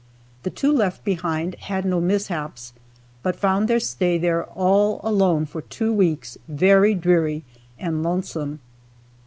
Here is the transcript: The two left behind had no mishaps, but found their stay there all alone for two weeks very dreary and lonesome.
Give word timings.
The 0.41 0.49
two 0.49 0.73
left 0.73 1.03
behind 1.05 1.53
had 1.59 1.85
no 1.85 2.01
mishaps, 2.01 2.73
but 3.21 3.35
found 3.35 3.67
their 3.67 3.79
stay 3.79 4.17
there 4.17 4.45
all 4.45 4.99
alone 5.03 5.45
for 5.45 5.61
two 5.61 5.93
weeks 5.93 6.39
very 6.47 6.95
dreary 6.95 7.43
and 7.77 8.01
lonesome. 8.01 8.61